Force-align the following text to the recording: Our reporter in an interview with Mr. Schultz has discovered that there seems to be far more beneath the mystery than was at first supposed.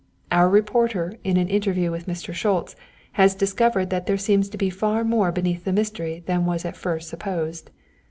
Our 0.31 0.49
reporter 0.49 1.13
in 1.23 1.37
an 1.37 1.47
interview 1.47 1.91
with 1.91 2.07
Mr. 2.07 2.33
Schultz 2.33 2.75
has 3.11 3.35
discovered 3.35 3.91
that 3.91 4.07
there 4.07 4.17
seems 4.17 4.49
to 4.49 4.57
be 4.57 4.71
far 4.71 5.03
more 5.03 5.31
beneath 5.31 5.63
the 5.63 5.71
mystery 5.71 6.23
than 6.25 6.43
was 6.47 6.65
at 6.65 6.75
first 6.75 7.07
supposed. 7.07 7.69